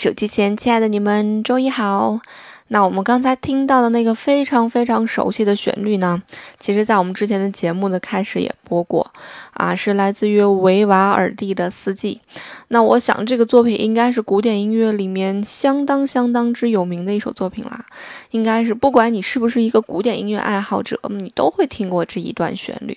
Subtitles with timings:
[0.00, 2.20] 手机前，亲爱的你们，周一好。
[2.68, 6.22] 那我们刚才听到的那个非常非常熟悉的旋律呢，
[6.58, 9.12] 其实在我们之前的节目的开始也播过
[9.52, 12.22] 啊，是来自于维瓦尔第的《四季》。
[12.68, 17.84] 那我想这个作品应该是古典音乐里面相当相当之有名的一首作品啦，
[18.30, 22.96] 应该是不管你是不是一个古典音乐爱好者，你都会听过这一段旋律。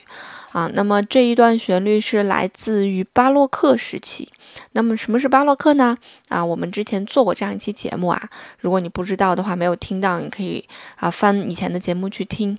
[0.53, 4.31] 啊，那么这一段旋律是来自于巴洛克时期。
[4.73, 5.97] 那么什么是巴洛克呢？
[6.29, 10.63] 啊，我们之前做过这样一期节目啊，如果你不知道的话，没有听到，你可以
[10.95, 12.57] 啊翻以前的节目去听。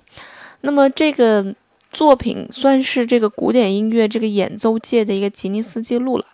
[0.59, 1.55] 那么这个
[1.91, 6.25] 作品算是这个古典音乐这个演奏界的一个吉尼斯纪录了，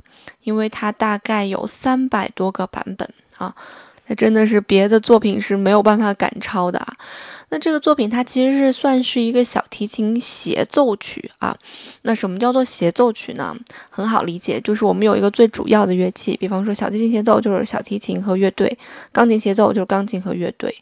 [0.41, 3.07] 因为它大概有三百多个版本
[3.37, 3.53] 啊，
[4.07, 6.97] 那真的是别的作品是没有办法赶超的啊。
[7.51, 11.55] 那这个作品它其实是算是一个小提琴协奏曲啊。
[12.03, 13.55] 那什么叫做协奏曲呢？
[13.89, 18.77] 很好理解，就是我们有一个最主要的乐器，比方说小提琴协奏就是小提琴和乐队，
[19.11, 20.73] 钢琴协奏就是钢琴和乐队。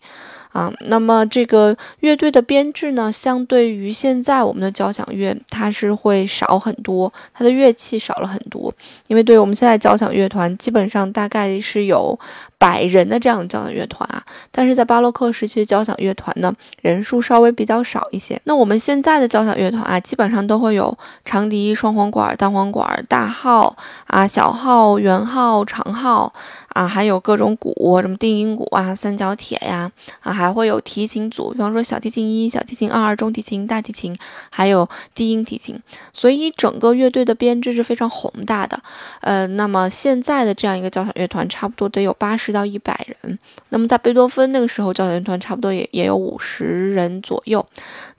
[0.52, 8.74] 啊，那么这个乐队的编制呢，相对于现在我们的交响乐，它是会少很多，它的乐器少了很多。
[9.06, 12.20] 因为对于我们现在交响乐团，基本上大概是有
[12.58, 16.52] 百人的这样的交响乐团啊，但是在巴洛克时期的交响乐团呢，
[16.82, 18.40] 人数稍微比较少一些。
[18.44, 23.76] 那我们现在的交响乐团啊，基本上都会有长笛、双簧管、单簧管、大号
[24.08, 26.34] 啊、小号、圆号、长号。
[26.70, 34.16] 啊，还有各种鼓，什么定音鼓啊、三角铁呀，啊，还会有提琴组，比方说小提琴一、小提琴二、中提琴、大提琴，
[34.50, 35.80] 还有低音提琴。
[36.14, 38.82] 所以整个乐队的编制是非常宏大的。
[39.22, 43.40] 呃，那么现在的这样一个交响乐团，差不多得有八十到一百人。
[43.70, 47.66] 那么在贝多芬那个时候，交响乐团差不多也也有五十人左右。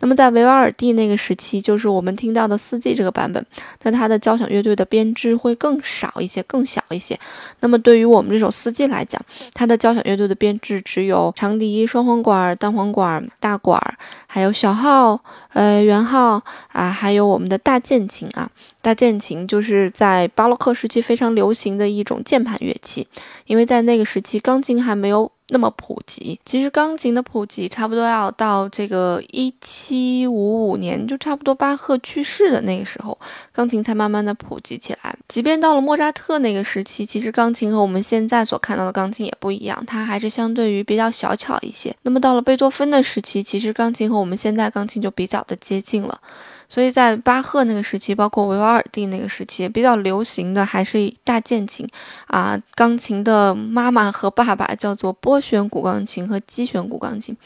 [0.01, 3.44] 那么在维瓦尔第那个时期，就是我们听到的四季这个版本，
[3.82, 7.19] 那它的交响乐队的编制会更少一些，更小一些。
[7.61, 9.21] 那么对于我们这首四季来讲，
[9.55, 13.81] 它的交响乐队的编制只有长笛、双簧管、单簧管、大管，
[14.27, 18.50] 还有小号、呃圆号啊，还有我们的大键琴啊。
[18.83, 23.06] 大键琴就是在巴洛克时期非常流行的一种键盘乐器，
[23.44, 25.31] 因为在那个时期钢琴还没有。
[25.53, 33.19] 那么普及，其实钢琴的普及差不多要到这个一七五五年，就差不多巴赫去世的那个时候，
[33.53, 35.12] 钢琴才慢慢的普及起来。
[35.27, 41.93] 即便到了莫扎特那个时期，其实钢琴和我们现在所看到的钢琴也不一样，它还是相对于比较小巧一些。
[42.03, 46.21] 那么到了贝多芬的时期，其实钢琴和我们现在钢琴就比较的接近了。
[46.69, 51.84] 所以在巴赫那个时期，包括维瓦尔第那个时期，比较流行的还是大键琴
[52.28, 57.37] 啊，钢琴的妈妈和爸爸叫做拨弦古钢琴和击弦古钢琴，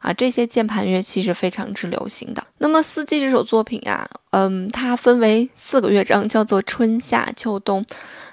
[0.00, 2.44] 啊，这些键盘乐器是非常之流行的。
[2.58, 7.84] 那么《四季》这首作品啊，嗯，它分为四个乐章，叫做春夏秋冬。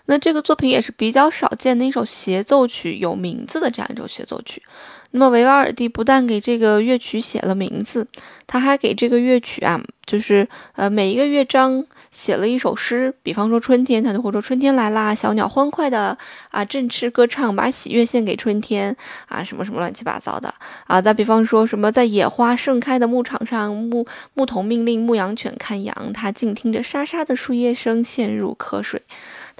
[0.06, 4.63] 那这个作品也是比较少见的一首协奏曲，有名字的这样一首协奏曲。
[5.11, 8.07] 那么维瓦尔第不但给这个乐曲写了名字，
[8.45, 13.13] 他还给这个乐曲啊，就是呃每一个乐章写了一首诗。
[13.23, 16.18] 比方说春天，他就会说春天来啦，小鸟欢快的
[16.50, 18.95] 啊振翅歌唱，把喜悦献给春天
[19.28, 20.53] 啊什么什么乱七八糟的
[20.85, 21.01] 啊。
[21.01, 29.01] 再比方说什么在野花盛开的牧场上，牧牧童命令牧羊犬看羊，他静听着沙沙的树叶声，陷入瞌睡。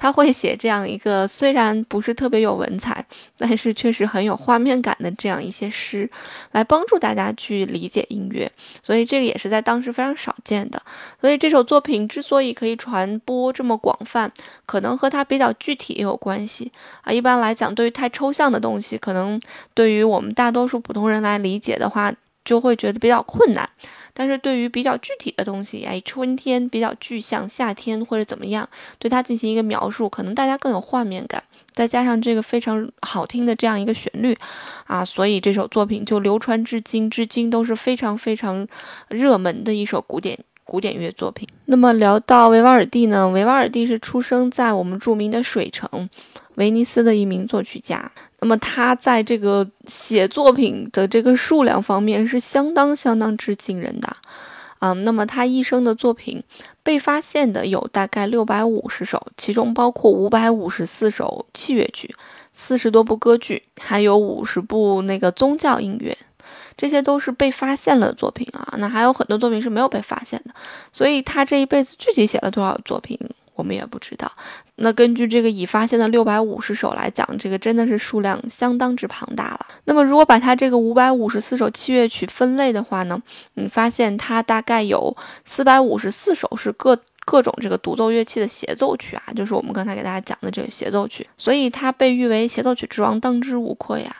[0.00, 3.04] 他会写这样一个虽然不是特别有文采，
[3.36, 6.08] 但是确实很有画面感的这样一些诗，
[6.52, 8.48] 来帮助大家去理解音乐。
[8.80, 10.80] 所以这个也是在当时非常少见的。
[11.20, 14.30] 所以这首作品之所所以可以传播这么广泛，
[14.64, 16.70] 可能和它比较具体也有关系
[17.02, 17.12] 啊。
[17.12, 19.40] 一般来讲，对于太抽象的东西，可能
[19.74, 23.68] 对于我们大多数普通人来理解的话，就会觉得比较困难。
[24.14, 28.68] 但是对于比较具体的东西，哎，春天比较具象，夏天或者怎么样，
[29.00, 31.42] 对它进行一个描述，可能大家更有画面感。
[31.72, 34.38] 再加上这个非常好听的这样一个旋律，
[34.86, 38.68] 啊，所以这首作品就流传至今，至今都是非常非常
[39.08, 40.38] 热门的一首古典
[40.68, 41.48] 古典乐作品。
[41.64, 46.10] 那么聊到维瓦尔第呢，维瓦尔第是出生在我们著名的水城。
[46.56, 48.10] 威尼斯的一名作曲家，
[48.40, 54.16] 那么他在这个写作品的这个数量方面是相当相当之惊人的，
[54.80, 56.42] 啊，那么他一生的作品
[56.82, 62.12] 被发现的有大概六百五十首，其中包括五百五十四首器乐曲，
[62.52, 66.18] 四十多部歌剧，还有五十部那个宗教音乐，
[66.78, 68.74] 这些都是被发现了的作品啊。
[68.78, 70.54] 那还有很多作品是没有被发现的，
[70.90, 73.18] 所以他这一辈子具体写了多少作品？
[73.54, 74.30] 我们也不知道。
[74.76, 79.66] 那根据这个已发现的六百五十首来讲，这个真的是数量相当之庞大了。
[79.86, 83.20] 那么如果把它这个五百五十四首器乐曲分类的话呢，
[83.54, 94.14] 你发现它大概有四百五十四首是各各种这个独奏乐器的协奏曲啊，就是我们刚才给大家讲的这个协奏曲，所以他被誉为协奏曲之王，当之无愧啊。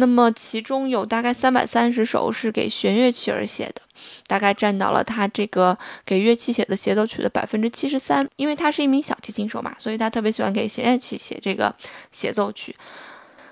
[0.00, 3.82] 那么其中有大概三百三十首是给弦乐器而写的，
[4.26, 5.76] 大概占到了他这个
[6.06, 8.26] 给乐器写的协奏曲的百分之七十三。
[8.36, 11.72] 因为他是一名小提琴手嘛，所以他特别喜欢给弦乐器写这个
[12.10, 12.74] 协奏曲。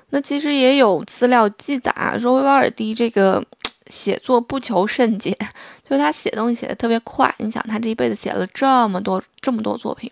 [0.09, 3.45] 那其实也有资料记载啊，说维瓦尔第这个
[3.89, 5.37] 写作不求甚解，
[5.85, 7.33] 就是他写东西写的特别快。
[7.37, 10.11] 你想，他这一辈子写了这么多这么多作品，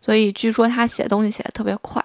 [0.00, 2.02] 所以据说他写东西写的特别快。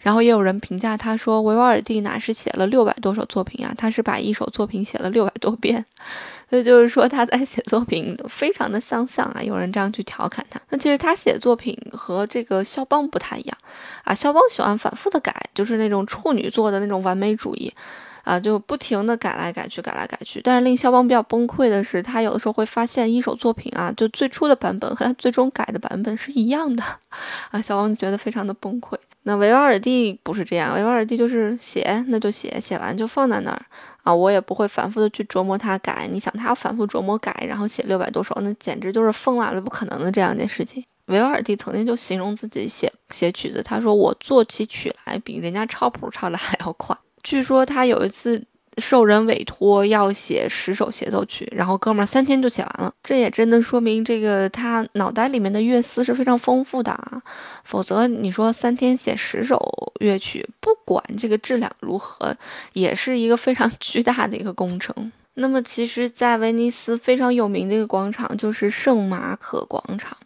[0.00, 5.84] 然后也有人评价他说，维瓦尔第哪是写了六百多首作品啊，他是把一首作品写了六百多遍，
[6.48, 9.42] 所以就是说他在写作品非常的相像啊。
[9.42, 10.60] 有人这样去调侃他。
[10.70, 13.58] 那其实他写作品和这个肖邦不太一样
[14.04, 17.72] 啊，肖邦喜欢反复的改，就是那种处女座的那种完美主义。
[18.30, 20.40] 啊，就不停的改来改去，改来改去。
[20.44, 26.84] 但是令肖邦比较崩溃的是，他有的时候会发现一首作品啊，就最初的版本和他最终改的版本是一样的，
[27.50, 28.96] 啊，肖邦就觉得非常的崩溃。
[29.24, 33.60] 那维瓦尔第不是这样，维瓦尔第就是写，那就写，写完就放在那儿
[34.04, 36.08] 啊，我也不会反复的去琢磨它改。
[36.08, 40.84] 你想他反复琢磨改，然后写六百多首，那简直就是疯了，不可能的这样一件事情。
[41.06, 46.96] 维瓦尔第曾经就形容自己写写曲子，他说我做起曲来比人家抄谱抄的还要快。
[47.22, 48.44] 据说他有一次
[48.78, 52.92] 受人委托要写十首协奏曲，然后哥们儿三天就写完了。
[53.02, 57.20] 这也真的说明这个他脑袋里面的乐思是非常丰富的啊。
[57.64, 62.34] 否则你说三天写十首乐曲，不管这个质量如何，
[62.72, 65.12] 也是一个非常 巨大的一个工程。
[65.34, 70.16] 那么其实，在威尼斯非常有名的一个广场就是圣马可广场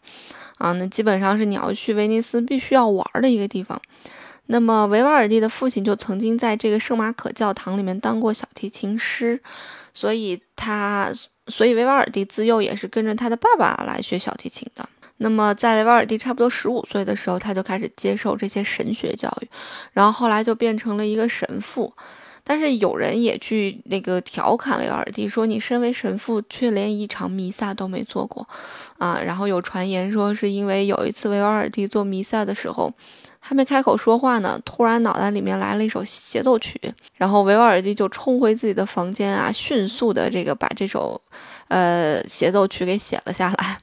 [0.59, 3.81] 啊，那基本上是你要去威尼斯必须要玩的一个地方。
[4.47, 9.41] 那么维瓦尔第的父亲就曾经在这个圣马可教堂里面当过小提琴师，
[9.95, 11.11] 所以他，
[11.47, 14.87] 所以维瓦尔第自幼也是跟着他的爸爸来学小提琴的。
[15.17, 19.49] 那么在维瓦尔第差不多十五岁的时候，他就开始接受这些神学教育，
[19.93, 21.95] 然后后来就变成了一个神父。
[22.47, 28.47] 但是有人也去那个调侃维瓦尔第，说你身为神父却连一场弥撒都没做过，
[28.99, 32.93] 啊，然后有传言说是因为有一次维瓦尔第做弥撒的时候。
[33.47, 36.81] 还没开口说话呢，突然脑袋里面来了一首协奏曲，
[37.17, 41.21] 然后维瓦尔第就冲回自己的房间啊，迅速的这个把这首，
[41.69, 43.79] 呃协奏曲给写了下来，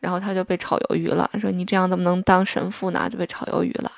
[0.00, 3.08] 然后他就被炒鱿鱼了，说你这样怎么能当神父呢？
[3.08, 3.92] 就被炒鱿鱼了。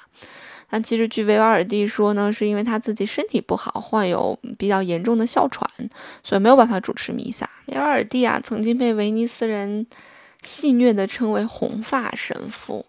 [0.69, 5.67] 但其实据维瓦尔第说呢，是因为他自己身体不好，患有比较严重的哮喘，
[6.23, 7.49] 所以没有办法主持弥撒。
[7.69, 9.87] 维瓦尔第啊，曾经被威尼斯人
[10.43, 12.85] 戏谑地称为红发神父。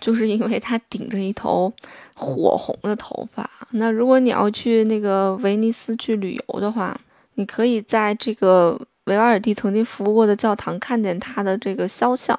[0.00, 1.72] 就是因为他顶着一头
[2.14, 3.48] 火红的头发。
[3.72, 6.98] 那如果你要去那个威尼斯去旅游的话，
[7.34, 12.38] 你可以在这个维瓦尔第曾经服务过的教堂看见他的这个肖像，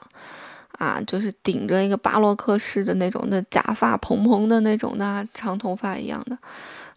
[0.78, 6.38] 啊，就是顶着一个巴洛克式的那种的假发，蓬蓬的那种的长头发一样的，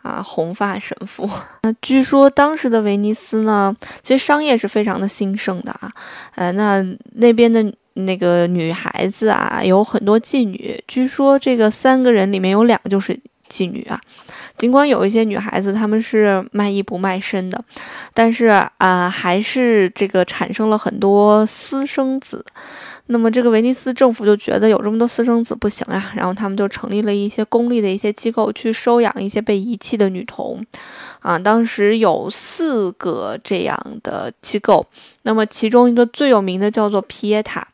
[0.03, 1.29] 啊，红发神父。
[1.63, 5.93] 那据说当时的威尼斯呢，其实商业是非常的兴盛的啊，
[6.35, 6.85] 呃，那
[7.15, 7.73] 那边的。
[7.95, 10.83] 那个女孩子啊，有很多妓女。
[10.87, 13.19] 据说这个三个人里面有两个就是
[13.49, 14.01] 妓女啊。
[14.57, 17.63] 尽管有一些女孩子她们是卖艺不卖身的，
[18.13, 18.47] 但是
[18.79, 22.45] 啊，还是这个产生了很多私生子。
[23.07, 30.65] 那么这个威尼斯政府就觉得有这么多私生子不行啊，然后他们就成立了一些公立的一些机构去收养一些被遗弃的女童。
[31.21, 34.87] 啊，当时有四个这样的机构，
[35.23, 37.67] 那么其中一个最有名的叫做皮耶塔，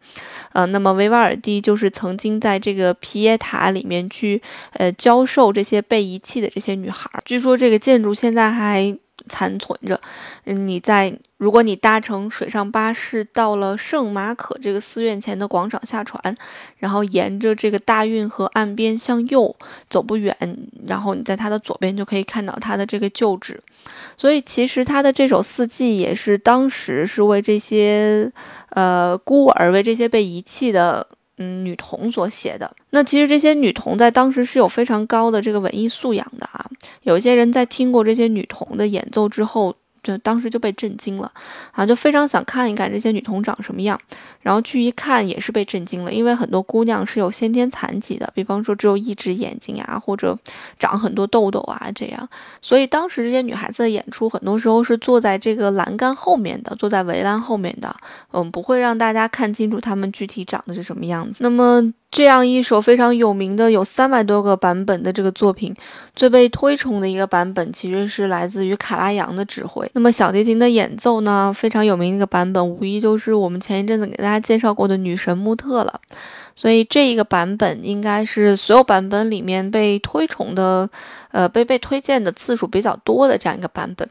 [0.60, 4.42] 呃，那么维瓦尔第就是曾经在这个皮耶塔里面去，
[4.74, 7.10] 呃，教授这些被遗弃的这些女孩。
[7.24, 8.96] 据说这个建筑现在还。
[9.30, 9.98] 残存着，
[10.44, 16.36] 嗯，你在如果你搭乘水上巴士到了圣马可这个寺院前的广场下船，
[16.78, 19.54] 然后沿着这个大运河岸边向右
[19.88, 20.36] 走不远，
[20.86, 23.62] 然后你在它的左边就可以看到它的这个旧址。
[24.16, 28.30] 所以其实他的这首四季也是当时是为这些
[28.70, 31.06] 呃孤儿，为这些被遗弃的。
[31.40, 36.64] 嗯，女童所写的那其实这些女童在当时是有非常高的这个文艺素养的啊。
[37.02, 39.74] 有些人在听过这些女童的演奏之后。
[40.02, 41.30] 就当时就被震惊了，
[41.72, 44.00] 啊，就非常想看一看这些女童长什么样，
[44.40, 50.38] 然后去一看也是被震惊了，因为很多姑娘是有先天残疾的，比方说只有一只眼睛呀，或者
[50.78, 52.28] 长很多痘痘啊这样，
[52.60, 57.94] 所以当时这些女孩子的演出很多时候是坐在这个栏杆后面的，坐在围栏后面的，
[58.32, 61.38] 嗯，不会让大家看清楚她们具体长得是什么样子。
[61.42, 61.92] 那么。
[62.10, 65.72] 这样一首非常有名的、有三百多个版本的这个作品，
[66.16, 69.88] 最被推崇的一个版本，其实是来自于卡拉扬的指挥。
[69.94, 76.00] 那么小提琴的演奏呢，非常有名的一个版本，无疑就是我们前一阵子给大家介绍过的女神穆特了。
[76.60, 80.86] 所以这一个版本应该是所有版本里面被推崇的，
[81.30, 84.06] 呃，被被推荐的次数比较多的这样一个版本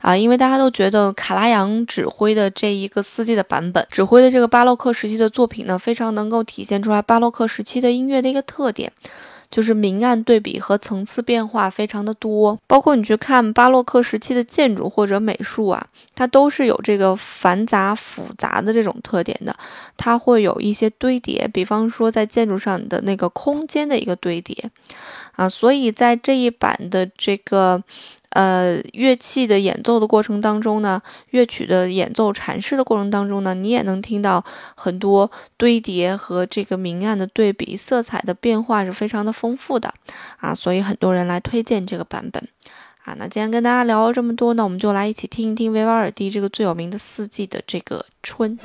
[0.00, 8.90] 啊，因为大家都觉得卡拉扬指挥的这一个四季的版本，指挥的这个巴洛克时期的作品呢，非常能够体现出来巴洛克时期的音乐的一个特点。
[9.52, 19.54] 就是明暗对比和层次变化非常的多，包括你去看巴洛克时期的建筑或者美术啊，它都是有这个繁杂复杂的这种特点的，
[19.96, 24.70] 它会有一些堆叠，比方说在建筑上的那个空间的一个堆叠
[25.36, 27.84] 啊，所以在这一版的这个。
[28.32, 39.92] 呃，乐器的演奏的过程当中呢，乐曲的演奏阐释的过程当中呢，你也能听到很多堆叠和这个明暗的对比，色彩的变化是非常的丰富的
[40.38, 42.48] 啊，所以很多人来推荐这个版本
[43.04, 43.14] 啊。
[43.18, 48.58] 那今天跟大家聊了这么多呢，我们就来一起听一听维瓦尔第这个最有名的四季的这个春。